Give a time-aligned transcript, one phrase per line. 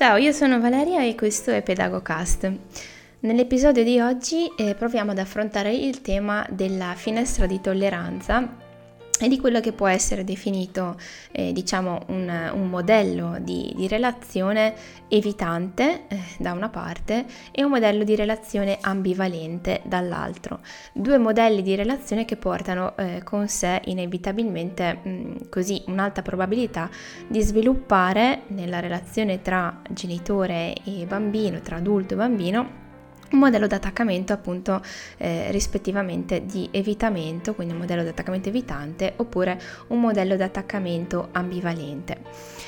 [0.00, 2.50] Ciao, io sono Valeria e questo è Pedagocast.
[3.20, 8.69] Nell'episodio di oggi eh, proviamo ad affrontare il tema della finestra di tolleranza
[9.20, 10.96] e di quello che può essere definito,
[11.32, 14.74] eh, diciamo, un, un modello di, di, relazione
[15.08, 20.60] evitante eh, da una parte e un modello di relazione ambivalente dall'altro.
[20.92, 26.88] Due modelli di relazione che portano eh, con sé inevitabilmente mh, così un'alta probabilità
[27.28, 32.79] di sviluppare nella relazione tra genitore e bambino, tra adulto e bambino,
[33.32, 34.82] un modello di attaccamento appunto
[35.16, 41.28] eh, rispettivamente di evitamento, quindi un modello di attaccamento evitante oppure un modello di attaccamento
[41.32, 42.58] ambivalente.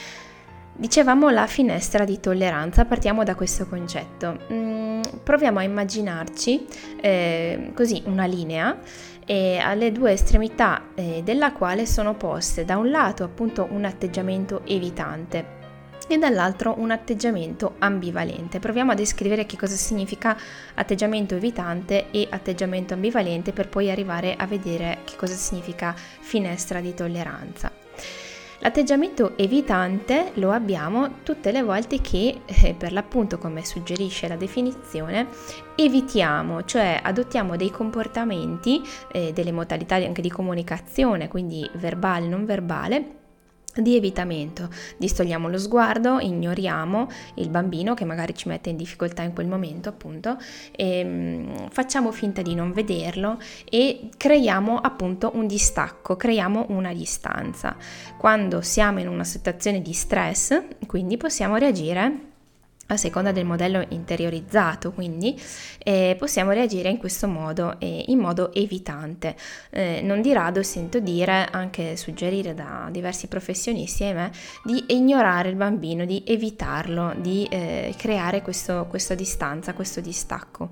[0.74, 4.38] Dicevamo la finestra di tolleranza, partiamo da questo concetto.
[4.50, 6.66] Mm, proviamo a immaginarci
[7.00, 8.78] eh, così una linea
[9.26, 14.62] eh, alle due estremità eh, della quale sono poste da un lato appunto un atteggiamento
[14.64, 15.60] evitante
[16.08, 18.58] e dall'altro un atteggiamento ambivalente.
[18.58, 20.36] Proviamo a descrivere che cosa significa
[20.74, 26.94] atteggiamento evitante e atteggiamento ambivalente per poi arrivare a vedere che cosa significa finestra di
[26.94, 27.70] tolleranza.
[28.62, 35.26] L'atteggiamento evitante lo abbiamo tutte le volte che, eh, per l'appunto come suggerisce la definizione,
[35.74, 43.21] evitiamo, cioè adottiamo dei comportamenti, eh, delle modalità anche di comunicazione, quindi verbale, non verbale,
[43.76, 49.32] di evitamento, distogliamo lo sguardo, ignoriamo il bambino che magari ci mette in difficoltà in
[49.32, 50.36] quel momento appunto
[50.82, 57.76] mm, facciamo finta di non vederlo e creiamo appunto un distacco, creiamo una distanza.
[58.18, 62.30] Quando siamo in una situazione di stress, quindi possiamo reagire
[62.92, 65.40] a seconda del modello interiorizzato, quindi
[65.78, 69.34] eh, possiamo reagire in questo modo, eh, in modo evitante.
[69.70, 74.30] Eh, non di rado sento dire, anche suggerire da diversi professionisti e me,
[74.64, 80.70] di ignorare il bambino, di evitarlo, di eh, creare questo, questa distanza, questo distacco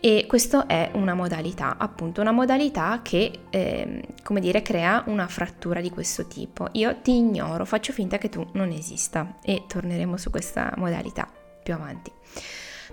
[0.00, 5.80] e questa è una modalità, appunto una modalità che, eh, come dire, crea una frattura
[5.80, 6.68] di questo tipo.
[6.72, 11.28] Io ti ignoro, faccio finta che tu non esista e torneremo su questa modalità
[11.62, 12.10] più avanti.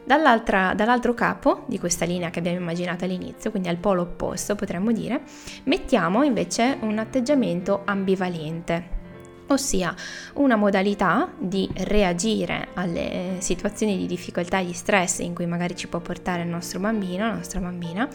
[0.04, 5.22] dall'altro capo di questa linea che abbiamo immaginato all'inizio, quindi al polo opposto potremmo dire,
[5.64, 9.04] mettiamo invece un atteggiamento ambivalente
[9.48, 9.94] ossia
[10.36, 15.88] una modalità di reagire alle situazioni di difficoltà e di stress in cui magari ci
[15.88, 18.08] può portare il nostro bambino, la nostra bambina,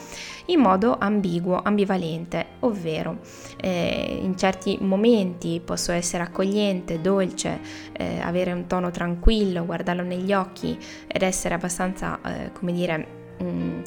[0.47, 3.19] in modo ambiguo, ambivalente, ovvero
[3.61, 7.61] eh, in certi momenti posso essere accogliente, dolce,
[7.93, 10.77] eh, avere un tono tranquillo, guardarlo negli occhi
[11.07, 13.07] ed essere abbastanza, eh, come dire,
[13.39, 13.81] mh, mm,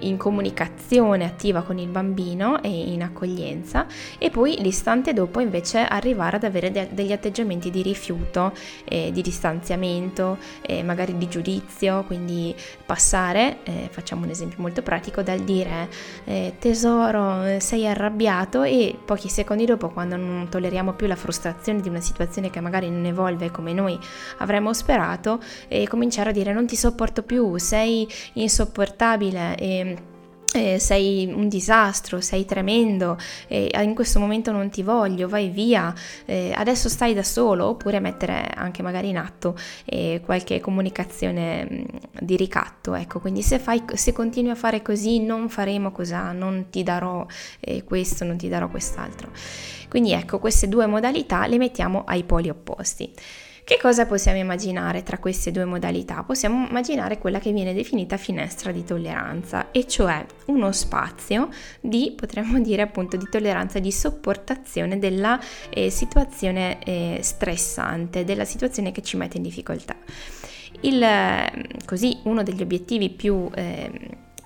[0.00, 3.86] in comunicazione attiva con il bambino e in accoglienza
[4.18, 8.52] e poi l'istante dopo invece arrivare ad avere de- degli atteggiamenti di rifiuto,
[8.84, 15.22] eh, di distanziamento, eh, magari di giudizio, quindi passare, eh, facciamo un esempio molto pratico,
[15.22, 15.88] dal dire
[16.24, 21.88] eh, tesoro sei arrabbiato e pochi secondi dopo quando non tolleriamo più la frustrazione di
[21.88, 23.98] una situazione che magari non evolve come noi
[24.38, 25.40] avremmo sperato,
[25.88, 29.56] cominciare a dire non ti sopporto più, sei insopportabile.
[29.56, 29.73] E
[30.54, 33.18] eh, sei un disastro, sei tremendo,
[33.48, 35.92] eh, in questo momento non ti voglio, vai via,
[36.54, 39.56] adesso stai da solo, oppure mettere anche magari in atto
[40.24, 41.84] qualche comunicazione mh,
[42.20, 42.94] di ricatto.
[42.94, 47.26] Ecco, quindi se, fai, se continui a fare così non faremo cos'ha, non ti darò
[47.84, 49.32] questo, non ti darò quest'altro.
[49.88, 53.12] Quindi ecco, queste due modalità le mettiamo ai poli opposti.
[53.64, 56.22] Che cosa possiamo immaginare tra queste due modalità?
[56.22, 61.48] Possiamo immaginare quella che viene definita finestra di tolleranza, e cioè uno spazio
[61.80, 68.92] di, potremmo dire appunto, di tolleranza, di sopportazione della eh, situazione eh, stressante, della situazione
[68.92, 69.96] che ci mette in difficoltà.
[70.80, 71.02] Il,
[71.86, 73.90] così, uno degli obiettivi più eh,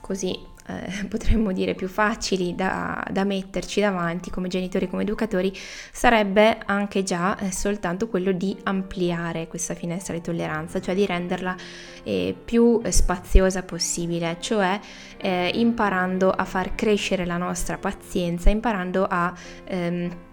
[0.00, 5.52] così eh, potremmo dire più facili da, da, metterci davanti come genitori, come educatori,
[5.92, 11.56] sarebbe anche già eh, soltanto quello di ampliare questa finestra di tolleranza, cioè di renderla
[12.04, 14.78] eh, più spaziosa possibile, cioè
[15.16, 19.32] eh, imparando a far crescere la nostra pazienza, imparando a...
[19.64, 20.26] Ehm,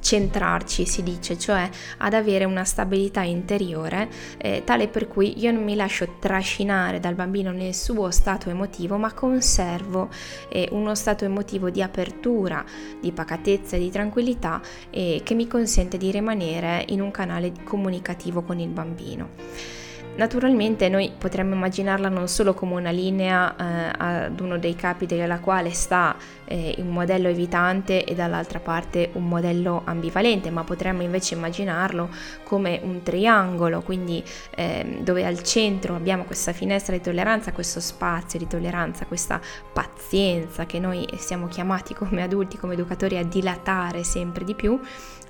[0.00, 4.08] centrarci, si dice, cioè ad avere una stabilità interiore
[4.38, 8.96] eh, tale per cui io non mi lascio trascinare dal bambino nel suo stato emotivo,
[8.96, 10.08] ma conservo
[10.48, 12.64] eh, uno stato emotivo di apertura,
[13.00, 14.60] di pacatezza e di tranquillità
[14.90, 19.76] eh, che mi consente di rimanere in un canale comunicativo con il bambino.
[20.18, 25.38] Naturalmente noi potremmo immaginarla non solo come una linea eh, ad uno dei capi della
[25.38, 26.16] quale sta
[26.48, 32.08] eh, un modello evitante e dall'altra parte un modello ambivalente, ma potremmo invece immaginarlo
[32.44, 34.22] come un triangolo, quindi
[34.56, 39.40] eh, dove al centro abbiamo questa finestra di tolleranza, questo spazio di tolleranza, questa
[39.72, 44.80] pazienza che noi siamo chiamati come adulti, come educatori a dilatare sempre di più,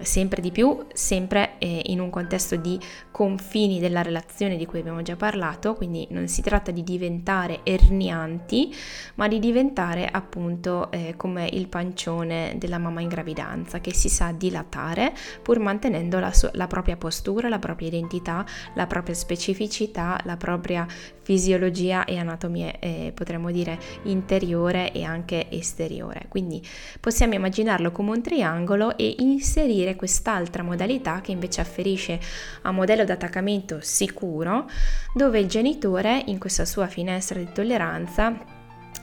[0.00, 2.78] sempre di più, sempre eh, in un contesto di
[3.10, 8.74] confini della relazione di cui abbiamo già parlato, quindi non si tratta di diventare ernianti,
[9.16, 14.32] ma di diventare appunto eh, come il pancione della mamma in gravidanza che si sa
[14.32, 18.44] dilatare pur mantenendo la, so- la propria postura, la propria identità,
[18.74, 20.86] la propria specificità, la propria
[21.22, 26.24] fisiologia e anatomia, eh, potremmo dire interiore e anche esteriore.
[26.28, 26.66] Quindi
[27.00, 32.18] possiamo immaginarlo come un triangolo e inserire quest'altra modalità che invece afferisce
[32.62, 34.70] a modello di attaccamento sicuro,
[35.14, 38.56] dove il genitore in questa sua finestra di tolleranza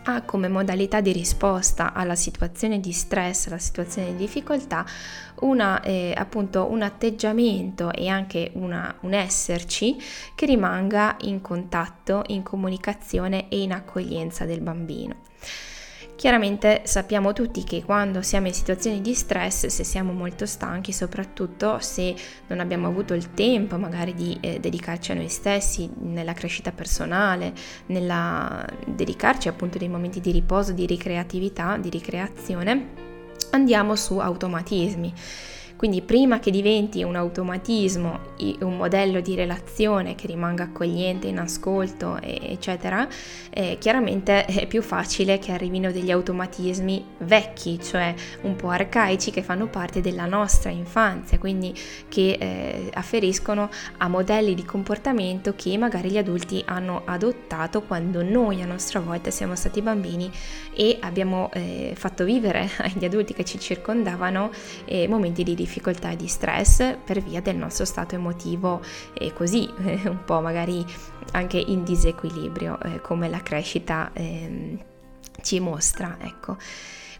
[0.03, 4.85] ha come modalità di risposta alla situazione di stress, alla situazione di difficoltà,
[5.41, 9.97] una, eh, appunto un atteggiamento e anche una, un esserci
[10.35, 15.15] che rimanga in contatto, in comunicazione e in accoglienza del bambino.
[16.15, 21.79] Chiaramente sappiamo tutti che quando siamo in situazioni di stress, se siamo molto stanchi, soprattutto
[21.79, 22.15] se
[22.47, 27.53] non abbiamo avuto il tempo magari di eh, dedicarci a noi stessi nella crescita personale,
[27.87, 32.87] nella dedicarci appunto dei momenti di riposo, di ricreatività, di ricreazione,
[33.51, 35.13] andiamo su automatismi
[35.75, 42.19] quindi prima che diventi un automatismo, un modello di relazione che rimanga accogliente, in ascolto,
[42.21, 43.07] eccetera,
[43.49, 49.41] eh, chiaramente è più facile che arrivino degli automatismi vecchi, cioè un po' arcaici che
[49.41, 51.73] fanno parte della nostra infanzia, quindi
[52.07, 58.61] che eh, afferiscono a modelli di comportamento che magari gli adulti hanno adottato quando noi
[58.61, 60.31] a nostra volta siamo stati bambini
[60.73, 64.51] e abbiamo eh, fatto vivere agli adulti che ci circondavano
[64.85, 68.81] eh, momenti di difficoltà e di stress per via del nostro stato emotivo
[69.13, 70.85] e così eh, un po' magari
[71.31, 74.79] anche in disequilibrio eh, come la crescita ehm,
[75.41, 76.57] ci mostra, ecco.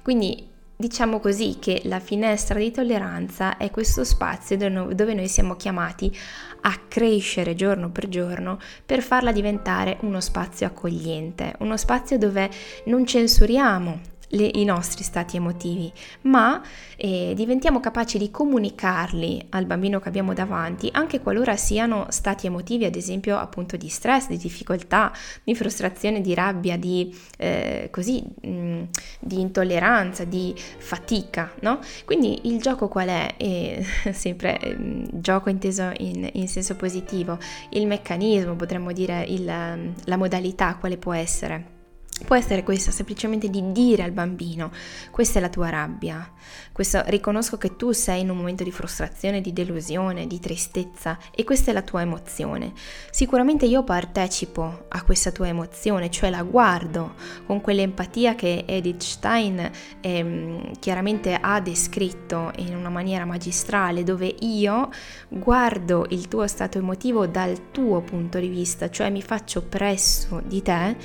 [0.01, 6.13] Quindi diciamo così che la finestra di tolleranza è questo spazio dove noi siamo chiamati
[6.61, 12.49] a crescere giorno per giorno per farla diventare uno spazio accogliente, uno spazio dove
[12.85, 15.91] non censuriamo le, i nostri stati emotivi,
[16.21, 16.61] ma
[16.95, 22.85] eh, diventiamo capaci di comunicarli al bambino che abbiamo davanti, anche qualora siano stati emotivi,
[22.85, 25.11] ad esempio appunto di stress, di difficoltà,
[25.43, 28.83] di frustrazione, di rabbia, di, eh, così, mh, mm,
[29.19, 31.79] di intolleranza, di fatica, no?
[32.05, 33.33] Quindi il gioco qual è?
[33.37, 34.75] Eh, sempre eh,
[35.11, 37.37] gioco inteso in, in, senso positivo,
[37.69, 41.74] il meccanismo, potremmo dire il, la modalità quale può essere.
[42.23, 44.71] Può essere questa, semplicemente di dire al bambino,
[45.11, 46.31] questa è la tua rabbia,
[46.71, 51.43] questo, riconosco che tu sei in un momento di frustrazione, di delusione, di tristezza e
[51.43, 52.71] questa è la tua emozione.
[53.11, 57.15] Sicuramente io partecipo a questa tua emozione, cioè la guardo
[57.45, 59.69] con quell'empatia che Edith Stein
[59.99, 64.89] ehm, chiaramente ha descritto in una maniera magistrale, dove io
[65.27, 70.61] guardo il tuo stato emotivo dal tuo punto di vista, cioè mi faccio presso di
[70.61, 70.95] te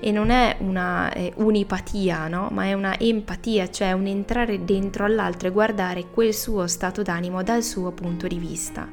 [0.00, 2.48] e non è una eh, unipatia, no?
[2.50, 7.42] ma è una empatia, cioè un entrare dentro all'altro e guardare quel suo stato d'animo
[7.42, 8.88] dal suo punto di vista.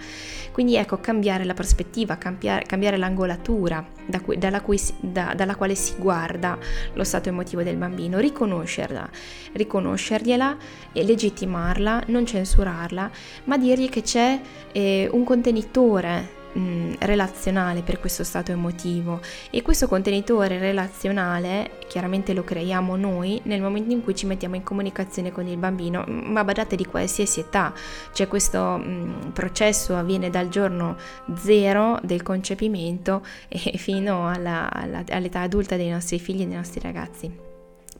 [0.51, 5.74] Quindi ecco, cambiare la prospettiva, cambiare, cambiare l'angolatura da cui, dalla, cui, da, dalla, quale
[5.74, 6.58] si guarda
[6.93, 9.10] lo stato emotivo del bambino, riconoscerla,
[9.53, 10.58] riconoscergliela
[10.91, 13.10] e legittimarla, non censurarla,
[13.46, 14.39] ma dirgli che c'è
[14.72, 19.22] eh, un contenitore mh, relazionale per questo stato emotivo.
[19.50, 24.63] E questo contenitore relazionale chiaramente lo creiamo noi nel momento in cui ci mettiamo in
[24.63, 27.74] comunicazione con il bambino, ma badate di qualsiasi età,
[28.12, 30.98] cioè questo mh, processo avviene dal giorno
[31.36, 36.79] zero del concepimento e fino alla, alla, all'età adulta dei nostri figli e dei nostri
[36.79, 37.52] ragazzi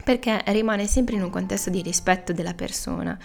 [0.04, 3.18] perché rimane sempre in un contesto di rispetto della persona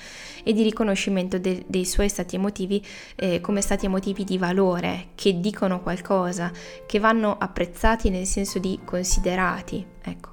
[0.44, 2.85] e di riconoscimento de- dei suoi stati emotivi
[3.16, 6.50] eh, come stati emotivi di valore, che dicono qualcosa,
[6.87, 9.85] che vanno apprezzati nel senso di considerati.
[10.02, 10.30] Ecco.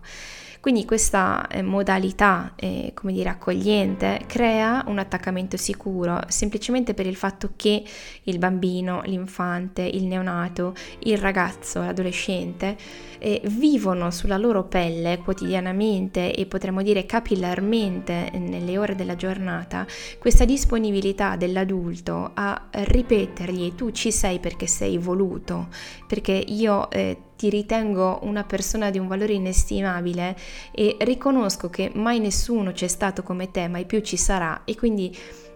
[0.65, 7.15] Quindi questa eh, modalità, eh, come dire, accogliente crea un attaccamento sicuro semplicemente per il
[7.15, 7.83] fatto che
[8.23, 12.75] il bambino, l'infante, il neonato, il ragazzo, l'adolescente
[13.25, 19.87] eh, vivono sulla loro pelle quotidianamente e potremmo dire capillarmente nelle ore della giornata
[20.19, 25.69] questa disponibilità dell'adulto a ripetergli tu ci sei perché sei voluto,
[26.07, 30.37] perché io eh, ti ritengo una persona di un valore inestimabile
[30.71, 35.15] e riconosco che mai nessuno c'è stato come te, mai più ci sarà e quindi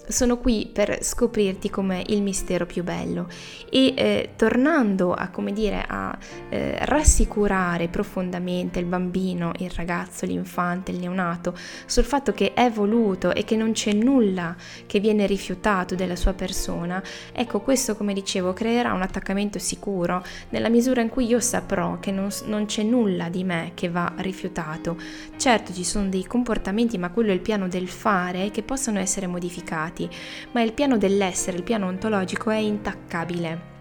[0.10, 3.28] sono qui per scoprirti come il mistero più bello
[3.70, 6.18] e eh, tornando a, come dire, a
[6.50, 13.34] eh, rassicurare profondamente il bambino, il ragazzo, l'infante, il neonato sul fatto che è voluto
[13.34, 14.56] e che non c'è nulla
[14.88, 17.02] che viene rifiutato della sua persona,
[17.32, 22.12] ecco questo come dicevo creerà un attaccamento sicuro nella misura in cui io saprò che
[22.12, 24.98] non, non c'è nulla di me che va rifiutato.
[25.38, 29.28] Certo ci sono dei comportamenti, ma quello è il piano del fare che possono essere
[29.28, 30.10] modificati avanti,
[30.52, 33.78] ma il piano dell'essere, il piano ontologico è intaccabile.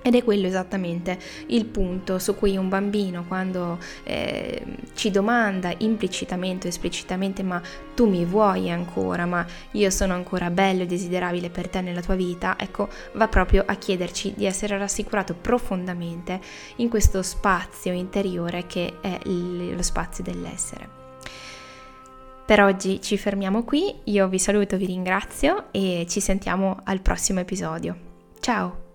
[0.00, 4.62] Ed è quello esattamente il punto su cui un bambino quando eh,
[4.94, 7.60] ci domanda implicitamente o esplicitamente ma
[7.94, 12.14] tu mi vuoi ancora, ma io sono ancora bello e desiderabile per te nella tua
[12.14, 16.40] vita, ecco va proprio a chiederci di essere rassicurato profondamente
[16.76, 21.07] in questo spazio interiore che è lo spazio dell'essere.
[22.48, 27.40] Per oggi ci fermiamo qui, io vi saluto, vi ringrazio e ci sentiamo al prossimo
[27.40, 27.94] episodio.
[28.40, 28.87] Ciao!